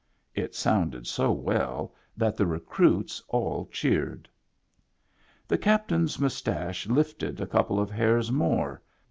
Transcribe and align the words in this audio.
It 0.33 0.55
sounded 0.55 1.05
so 1.05 1.31
well 1.31 1.93
that 2.17 2.35
the 2.35 2.47
recruits 2.47 3.21
all 3.29 3.67
cheered. 3.71 4.27
The 5.47 5.59
captain's 5.59 6.17
mustache 6.17 6.87
lifted 6.87 7.39
a 7.39 7.45
couple 7.45 7.79
of 7.79 7.91
hairs 7.91 8.31
more. 8.31 8.81